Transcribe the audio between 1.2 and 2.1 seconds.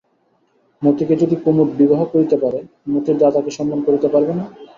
যদি কুমুদ বিবাহ